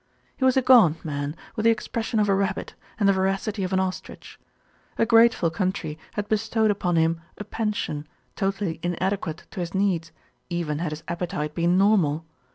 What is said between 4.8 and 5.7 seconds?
A grateful